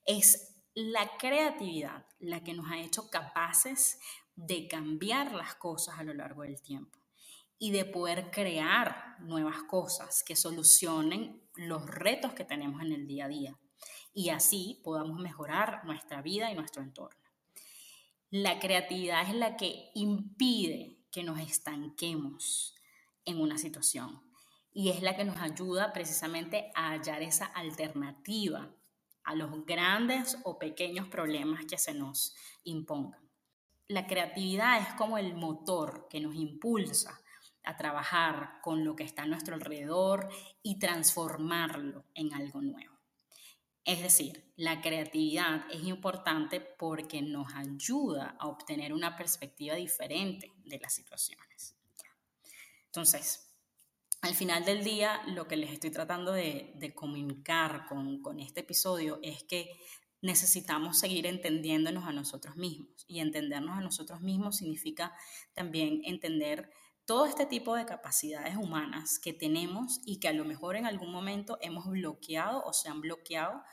Es 0.05 0.55
la 0.73 1.17
creatividad 1.17 2.05
la 2.19 2.43
que 2.43 2.53
nos 2.53 2.71
ha 2.71 2.79
hecho 2.79 3.09
capaces 3.09 3.99
de 4.35 4.67
cambiar 4.67 5.33
las 5.33 5.55
cosas 5.55 5.99
a 5.99 6.03
lo 6.03 6.13
largo 6.13 6.43
del 6.43 6.61
tiempo 6.61 6.98
y 7.59 7.71
de 7.71 7.85
poder 7.85 8.31
crear 8.31 9.17
nuevas 9.19 9.63
cosas 9.63 10.23
que 10.23 10.35
solucionen 10.35 11.43
los 11.55 11.85
retos 11.85 12.33
que 12.33 12.45
tenemos 12.45 12.81
en 12.81 12.93
el 12.93 13.05
día 13.05 13.25
a 13.25 13.29
día. 13.29 13.59
y 14.11 14.29
así 14.29 14.81
podamos 14.83 15.19
mejorar 15.19 15.85
nuestra 15.85 16.21
vida 16.23 16.51
y 16.51 16.55
nuestro 16.55 16.81
entorno. 16.81 17.21
La 18.31 18.59
creatividad 18.59 19.29
es 19.29 19.35
la 19.35 19.55
que 19.55 19.91
impide 19.93 20.97
que 21.11 21.23
nos 21.23 21.39
estanquemos 21.39 22.75
en 23.23 23.39
una 23.39 23.57
situación 23.57 24.21
y 24.73 24.89
es 24.89 25.01
la 25.01 25.15
que 25.15 25.25
nos 25.25 25.37
ayuda 25.37 25.93
precisamente 25.93 26.71
a 26.75 26.91
hallar 26.91 27.21
esa 27.21 27.45
alternativa 27.45 28.71
a 29.23 29.35
los 29.35 29.65
grandes 29.65 30.37
o 30.43 30.57
pequeños 30.57 31.07
problemas 31.07 31.65
que 31.65 31.77
se 31.77 31.93
nos 31.93 32.35
impongan. 32.63 33.21
La 33.87 34.07
creatividad 34.07 34.81
es 34.81 34.93
como 34.93 35.17
el 35.17 35.35
motor 35.35 36.07
que 36.09 36.19
nos 36.19 36.35
impulsa 36.35 37.21
a 37.69 37.77
trabajar 37.77 38.59
con 38.63 38.83
lo 38.83 38.95
que 38.95 39.03
está 39.03 39.23
a 39.23 39.27
nuestro 39.27 39.53
alrededor 39.53 40.27
y 40.63 40.79
transformarlo 40.79 42.03
en 42.15 42.33
algo 42.33 42.61
nuevo. 42.61 42.97
Es 43.85 44.01
decir, 44.01 44.51
la 44.55 44.81
creatividad 44.81 45.65
es 45.71 45.83
importante 45.83 46.61
porque 46.61 47.21
nos 47.21 47.53
ayuda 47.53 48.35
a 48.39 48.47
obtener 48.47 48.91
una 48.91 49.15
perspectiva 49.15 49.75
diferente 49.75 50.51
de 50.65 50.79
las 50.79 50.93
situaciones. 50.93 51.75
Entonces, 52.85 53.53
al 54.21 54.33
final 54.33 54.65
del 54.65 54.83
día, 54.83 55.21
lo 55.27 55.47
que 55.47 55.55
les 55.55 55.71
estoy 55.71 55.91
tratando 55.91 56.31
de, 56.31 56.93
comunicar 56.95 57.85
con, 57.87 58.21
con 58.23 58.39
este 58.39 58.61
episodio 58.61 59.19
es 59.21 59.43
que 59.43 59.79
necesitamos 60.21 60.97
seguir 60.97 61.27
entendiéndonos 61.27 62.05
a 62.05 62.13
nosotros 62.13 62.55
mismos. 62.55 63.05
Y 63.07 63.19
entendernos 63.19 63.77
a 63.77 63.81
nosotros 63.81 64.21
mismos 64.21 64.57
significa 64.57 65.13
también 65.53 66.01
entender 66.03 66.71
todo 67.09 67.25
este 67.25 67.47
tipo 67.47 67.73
de 67.73 67.87
capacidades 67.87 68.55
humanas 68.55 69.17
que 69.17 69.33
tenemos 69.33 69.99
y 70.05 70.19
que 70.19 70.27
a 70.27 70.33
lo 70.33 70.45
mejor 70.45 70.75
en 70.75 70.85
algún 70.85 71.11
momento 71.11 71.57
hemos 71.59 71.87
bloqueado 71.87 72.61
o 72.63 72.71
se 72.71 72.87
han 72.87 73.01
bloqueado 73.01 73.63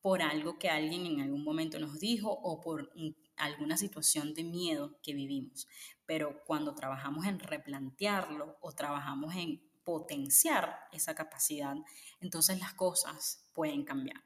por 0.00 0.20
algo 0.20 0.58
que 0.58 0.68
alguien 0.68 1.06
en 1.06 1.20
algún 1.20 1.44
momento 1.44 1.78
nos 1.78 2.00
dijo 2.00 2.32
o 2.32 2.60
por 2.60 2.90
alguna 3.36 3.76
situación 3.76 4.34
de 4.34 4.42
miedo 4.42 4.98
que 5.00 5.14
vivimos. 5.14 5.68
Pero 6.06 6.42
cuando 6.44 6.74
trabajamos 6.74 7.24
en 7.26 7.38
replantearlo 7.38 8.58
o 8.60 8.72
trabajamos 8.72 9.36
en 9.36 9.62
potenciar 9.84 10.76
esa 10.90 11.14
capacidad, 11.14 11.76
entonces 12.20 12.58
las 12.58 12.74
cosas 12.74 13.48
pueden 13.52 13.84
cambiar. 13.84 14.24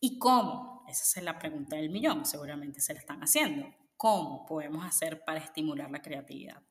¿Y 0.00 0.18
cómo? 0.18 0.84
Esa 0.88 1.20
es 1.20 1.24
la 1.24 1.38
pregunta 1.38 1.76
del 1.76 1.90
millón, 1.90 2.26
seguramente 2.26 2.80
se 2.80 2.94
la 2.94 2.98
están 2.98 3.20
haciendo. 3.20 3.72
¿Cómo 3.98 4.46
podemos 4.46 4.86
hacer 4.86 5.24
para 5.24 5.40
estimular 5.40 5.90
la 5.90 6.00
creatividad? 6.00 6.62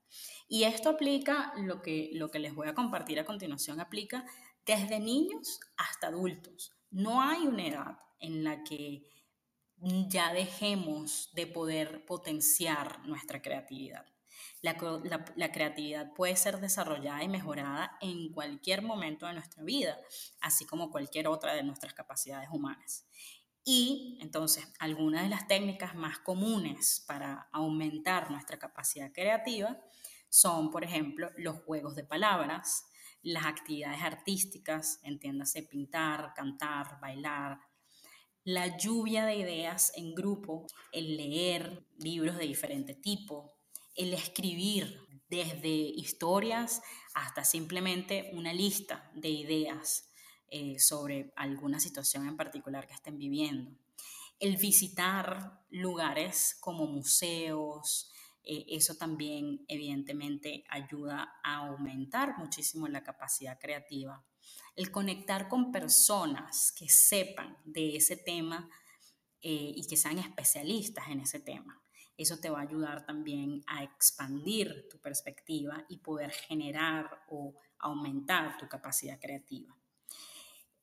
Y 0.48 0.64
esto 0.64 0.90
aplica, 0.90 1.52
lo 1.58 1.82
que, 1.82 2.10
lo 2.14 2.32
que 2.32 2.40
les 2.40 2.56
voy 2.56 2.70
a 2.70 2.74
compartir 2.74 3.20
a 3.20 3.26
continuación, 3.26 3.82
aplica 3.82 4.26
desde 4.66 5.02
niños 5.02 5.60
hasta 5.76 6.08
adultos. 6.08 6.72
No 6.90 7.22
hay 7.22 7.46
una 7.46 7.68
edad 7.68 7.98
en 8.20 8.46
la 8.46 8.64
que 8.64 9.04
ya 10.08 10.32
dejemos 10.32 11.30
de 11.34 11.48
poder 11.48 12.06
potenciar 12.06 13.06
nuestra 13.06 13.42
creatividad. 13.42 14.06
La, 14.62 14.78
la, 15.36 15.52
creatividad 15.52 16.14
puede 16.14 16.36
ser 16.38 16.60
desarrollada 16.60 17.24
y 17.24 17.28
mejorada 17.28 17.98
en 18.02 18.32
cualquier 18.32 18.84
momento 18.84 19.26
de 19.28 19.34
nuestra 19.34 19.64
vida, 19.64 20.00
así 20.40 20.66
como 20.66 20.92
cualquier 20.92 21.28
otra 21.28 21.54
de 21.54 21.64
nuestras 21.64 21.94
capacidades 21.94 22.50
humanas. 22.52 23.06
Y 23.70 24.18
entonces, 24.22 24.66
algunas 24.80 25.24
de 25.24 25.30
las 25.30 25.46
técnicas 25.46 25.94
más 25.94 26.20
comunes 26.20 27.04
para 27.06 27.50
aumentar 27.52 28.32
nuestra 28.32 28.58
capacidad 28.58 29.12
creativa 29.12 29.78
son, 30.30 30.72
por 30.72 30.86
ejemplo, 30.86 31.32
los 31.36 31.58
juegos 31.64 31.94
de 31.94 32.06
palabras, 32.06 32.86
las 33.24 33.46
actividades 33.46 34.02
artísticas, 34.02 35.02
entiéndase 35.04 35.64
pintar, 35.64 36.34
cantar, 36.34 36.98
bailar, 37.02 37.60
la 38.46 38.78
lluvia 38.78 39.26
de 39.26 39.36
ideas 39.36 39.92
en 39.98 40.16
grupo, 40.16 40.66
el 40.94 41.18
leer 41.18 41.86
libros 41.98 42.38
de 42.38 42.46
diferente 42.48 42.94
tipo, 42.96 43.52
el 43.96 44.14
escribir 44.14 44.98
desde 45.30 45.68
historias 45.68 46.82
hasta 47.14 47.44
simplemente 47.44 48.32
una 48.32 48.54
lista 48.54 49.12
de 49.14 49.28
ideas 49.28 50.07
eh, 50.50 50.80
sobre 50.80 51.34
alguna 51.36 51.80
situación 51.80 52.26
en 52.26 52.38
particular 52.38 52.88
que 52.88 52.94
estén 52.94 53.18
viviendo. 53.18 53.72
El 54.40 54.56
visitar 54.56 55.60
lugares 55.70 56.58
como 56.62 56.88
museos, 56.88 58.12
eh, 58.44 58.66
eso 58.70 58.96
también 58.96 59.66
evidentemente 59.68 60.64
ayuda 60.70 61.34
a 61.44 61.68
aumentar 61.68 62.38
muchísimo 62.38 62.88
la 62.88 63.04
capacidad 63.04 63.60
creativa. 63.60 64.24
El 64.78 64.90
conectar 64.90 65.50
con 65.50 65.74
personas 65.74 66.72
que 66.72 66.88
sepan 66.88 67.58
de 67.66 67.98
ese 67.98 68.16
tema 68.16 68.70
eh, 69.42 69.74
y 69.76 69.86
que 69.86 69.98
sean 69.98 70.18
especialistas 70.18 71.10
en 71.10 71.20
ese 71.20 71.42
tema. 71.42 71.82
Eso 72.16 72.38
te 72.38 72.50
va 72.50 72.60
a 72.60 72.64
ayudar 72.64 73.06
también 73.06 73.64
a 73.68 73.84
expandir 73.84 74.88
tu 74.90 74.98
perspectiva 75.00 75.84
y 75.90 75.98
poder 75.98 76.32
generar 76.32 77.26
o 77.28 77.54
aumentar 77.80 78.58
tu 78.58 78.68
capacidad 78.70 79.20
creativa 79.20 79.76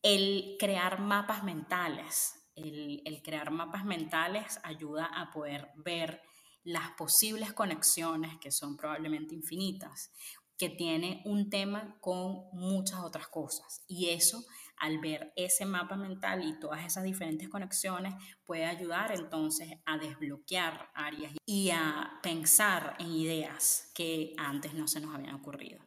el 0.04 0.56
crear 0.58 1.00
mapas 1.00 1.42
mentales. 1.42 2.34
El, 2.54 3.20
crear 3.24 3.50
mapas 3.50 3.84
mentales 3.84 4.60
ayuda 4.62 5.06
a 5.06 5.32
poder 5.32 5.72
ver 5.76 6.22
las 6.62 6.90
posibles 6.90 7.52
conexiones, 7.52 8.38
que 8.38 8.52
son 8.52 8.76
probablemente 8.76 9.34
infinitas, 9.34 10.12
que 10.56 10.68
tiene 10.68 11.22
un 11.24 11.50
tema 11.50 11.96
con 12.00 12.44
muchas 12.52 13.00
otras 13.00 13.26
cosas. 13.28 13.82
Y 13.88 14.10
eso, 14.10 14.44
al 14.76 14.98
ver 15.00 15.32
ese 15.36 15.64
mapa 15.64 15.96
mental 15.96 16.44
y 16.46 16.60
todas 16.60 16.84
esas 16.84 17.02
diferentes 17.02 17.48
conexiones, 17.48 18.14
puede 18.44 18.66
ayudar 18.66 19.10
entonces 19.10 19.70
a 19.86 19.96
desbloquear 19.96 20.90
áreas 20.94 21.32
y 21.46 21.70
a 21.70 22.20
pensar 22.22 22.94
en 22.98 23.10
ideas 23.10 23.90
que 23.94 24.34
antes 24.36 24.74
no 24.74 24.86
se 24.86 25.00
nos 25.00 25.14
habían 25.14 25.34
ocurrido. 25.34 25.80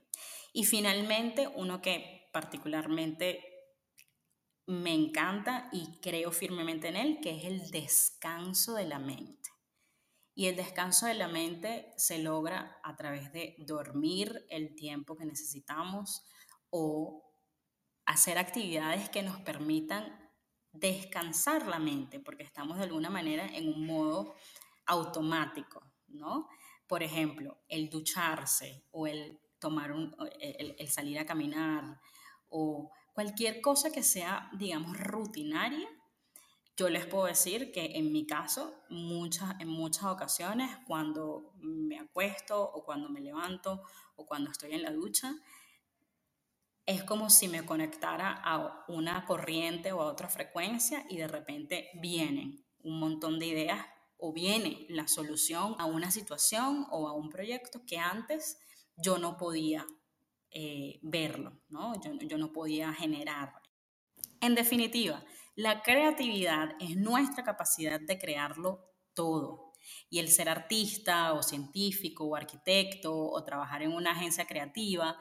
Y 0.53 0.65
finalmente, 0.65 1.47
uno 1.47 1.81
que 1.81 2.29
particularmente 2.33 3.56
me 4.67 4.93
encanta 4.93 5.69
y 5.71 5.99
creo 6.01 6.31
firmemente 6.31 6.89
en 6.89 6.97
él, 6.97 7.19
que 7.21 7.37
es 7.37 7.45
el 7.45 7.71
descanso 7.71 8.75
de 8.75 8.85
la 8.85 8.99
mente. 8.99 9.49
Y 10.35 10.47
el 10.47 10.57
descanso 10.57 11.07
de 11.07 11.13
la 11.13 11.29
mente 11.29 11.93
se 11.97 12.19
logra 12.19 12.79
a 12.83 12.95
través 12.95 13.31
de 13.31 13.55
dormir 13.59 14.45
el 14.49 14.75
tiempo 14.75 15.15
que 15.15 15.25
necesitamos 15.25 16.21
o 16.69 17.23
hacer 18.05 18.37
actividades 18.37 19.09
que 19.09 19.23
nos 19.23 19.39
permitan 19.39 20.29
descansar 20.73 21.65
la 21.65 21.79
mente, 21.79 22.19
porque 22.19 22.43
estamos 22.43 22.77
de 22.77 22.83
alguna 22.83 23.09
manera 23.09 23.47
en 23.47 23.69
un 23.69 23.87
modo 23.87 24.35
automático, 24.85 25.81
¿no? 26.07 26.49
Por 26.87 27.03
ejemplo, 27.03 27.63
el 27.67 27.89
ducharse 27.89 28.85
o 28.91 29.07
el 29.07 29.39
tomar 29.59 29.91
un, 29.91 30.15
el 30.39 30.89
salir 30.89 31.19
a 31.19 31.25
caminar 31.25 31.99
o 32.49 32.91
Cualquier 33.17 33.61
cosa 33.61 33.91
que 33.91 34.03
sea, 34.03 34.47
digamos, 34.59 34.95
rutinaria, 34.95 35.89
yo 36.75 36.87
les 36.87 37.07
puedo 37.07 37.25
decir 37.25 37.71
que 37.71 37.97
en 37.97 38.11
mi 38.11 38.27
caso, 38.27 38.75
muchas, 38.89 39.59
en 39.59 39.69
muchas 39.69 40.03
ocasiones, 40.03 40.69
cuando 40.85 41.51
me 41.55 41.97
acuesto 41.97 42.61
o 42.61 42.85
cuando 42.85 43.09
me 43.09 43.19
levanto 43.19 43.81
o 44.17 44.27
cuando 44.27 44.51
estoy 44.51 44.73
en 44.73 44.83
la 44.83 44.91
ducha, 44.91 45.33
es 46.85 47.03
como 47.05 47.31
si 47.31 47.47
me 47.47 47.65
conectara 47.65 48.33
a 48.33 48.85
una 48.87 49.25
corriente 49.25 49.93
o 49.93 50.01
a 50.01 50.11
otra 50.11 50.29
frecuencia 50.29 51.03
y 51.09 51.17
de 51.17 51.27
repente 51.27 51.89
vienen 51.95 52.63
un 52.83 52.99
montón 52.99 53.39
de 53.39 53.47
ideas 53.47 53.83
o 54.17 54.31
viene 54.31 54.85
la 54.89 55.07
solución 55.07 55.75
a 55.79 55.85
una 55.85 56.11
situación 56.11 56.85
o 56.91 57.07
a 57.07 57.13
un 57.13 57.29
proyecto 57.31 57.81
que 57.83 57.97
antes 57.97 58.59
yo 58.95 59.17
no 59.17 59.37
podía 59.37 59.87
eh, 60.51 60.99
verlo, 61.01 61.59
¿no? 61.69 61.93
Yo, 62.01 62.37
no 62.37 62.51
podía 62.51 62.93
generar. 62.93 63.53
En 64.41 64.55
definitiva, 64.55 65.23
la 65.55 65.81
creatividad 65.81 66.75
es 66.79 66.95
nuestra 66.95 67.43
capacidad 67.43 67.99
de 67.99 68.17
crearlo 68.17 68.91
todo. 69.13 69.73
Y 70.09 70.19
el 70.19 70.29
ser 70.29 70.49
artista 70.49 71.33
o 71.33 71.43
científico 71.43 72.25
o 72.25 72.35
arquitecto 72.35 73.13
o 73.13 73.43
trabajar 73.43 73.81
en 73.81 73.93
una 73.93 74.11
agencia 74.11 74.45
creativa 74.45 75.17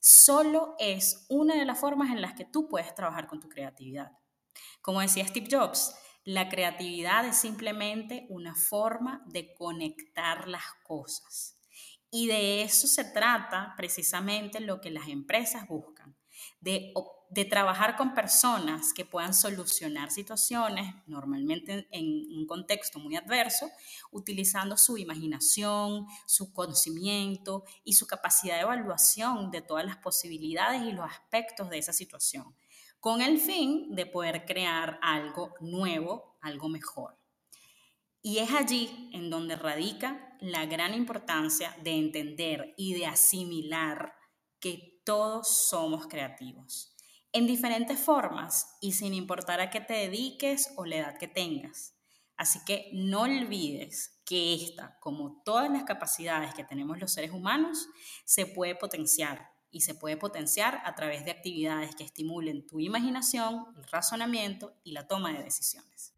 solo 0.00 0.74
es 0.78 1.26
una 1.28 1.56
de 1.56 1.64
las 1.64 1.78
formas 1.78 2.10
en 2.10 2.20
las 2.20 2.34
que 2.34 2.44
tú 2.44 2.68
puedes 2.68 2.94
trabajar 2.94 3.26
con 3.26 3.40
tu 3.40 3.48
creatividad. 3.48 4.12
Como 4.80 5.00
decía 5.00 5.26
Steve 5.26 5.48
Jobs, 5.50 5.94
la 6.24 6.48
creatividad 6.48 7.26
es 7.26 7.36
simplemente 7.36 8.26
una 8.28 8.54
forma 8.54 9.24
de 9.26 9.54
conectar 9.54 10.46
las 10.46 10.64
cosas. 10.84 11.57
Y 12.10 12.26
de 12.26 12.62
eso 12.62 12.86
se 12.86 13.04
trata 13.04 13.74
precisamente 13.76 14.60
lo 14.60 14.80
que 14.80 14.90
las 14.90 15.08
empresas 15.08 15.68
buscan, 15.68 16.16
de, 16.60 16.94
trabajar 17.50 17.96
con 17.96 18.14
personas 18.14 18.94
que 18.94 19.04
puedan 19.04 19.34
solucionar 19.34 20.10
situaciones, 20.10 20.94
normalmente 21.06 21.86
en 21.90 22.06
un 22.36 22.46
contexto 22.46 22.98
muy 22.98 23.16
adverso, 23.16 23.68
utilizando 24.10 24.76
su 24.78 24.96
imaginación, 24.96 26.06
su 26.26 26.52
conocimiento 26.54 27.64
y 27.84 27.92
su 27.92 28.06
capacidad 28.06 28.56
de 28.56 28.62
evaluación 28.62 29.50
de 29.50 29.60
todas 29.60 29.84
las 29.84 29.98
posibilidades 29.98 30.82
y 30.82 30.92
los 30.92 31.04
aspectos 31.04 31.68
de 31.68 31.78
esa 31.78 31.92
situación 31.92 32.54
con 33.00 33.20
el 33.20 33.38
fin 33.38 33.94
de 33.94 34.06
poder 34.06 34.44
crear 34.44 34.98
algo 35.02 35.54
nuevo, 35.60 36.36
algo 36.40 36.68
mejor. 36.68 37.16
Y 38.22 38.38
es 38.38 38.52
allí 38.52 39.10
en 39.12 39.30
donde 39.30 39.56
radica 39.56 40.27
la 40.40 40.66
gran 40.66 40.94
importancia 40.94 41.76
de 41.82 41.92
entender 41.92 42.74
y 42.76 42.94
de 42.94 43.06
asimilar 43.06 44.14
que 44.60 45.00
todos 45.04 45.68
somos 45.68 46.06
creativos, 46.06 46.94
en 47.32 47.46
diferentes 47.46 47.98
formas 47.98 48.76
y 48.80 48.92
sin 48.92 49.14
importar 49.14 49.60
a 49.60 49.70
qué 49.70 49.80
te 49.80 49.94
dediques 49.94 50.72
o 50.76 50.84
la 50.84 50.96
edad 50.96 51.18
que 51.18 51.28
tengas. 51.28 51.94
Así 52.36 52.60
que 52.64 52.90
no 52.92 53.22
olvides 53.22 54.20
que 54.24 54.54
esta, 54.54 54.98
como 55.00 55.42
todas 55.44 55.70
las 55.70 55.84
capacidades 55.84 56.54
que 56.54 56.64
tenemos 56.64 56.98
los 57.00 57.12
seres 57.12 57.32
humanos, 57.32 57.88
se 58.24 58.46
puede 58.46 58.74
potenciar 58.74 59.50
y 59.70 59.80
se 59.80 59.94
puede 59.94 60.16
potenciar 60.16 60.80
a 60.84 60.94
través 60.94 61.24
de 61.24 61.30
actividades 61.30 61.94
que 61.94 62.04
estimulen 62.04 62.66
tu 62.66 62.80
imaginación, 62.80 63.66
el 63.76 63.84
razonamiento 63.84 64.74
y 64.84 64.92
la 64.92 65.06
toma 65.06 65.32
de 65.32 65.42
decisiones. 65.42 66.17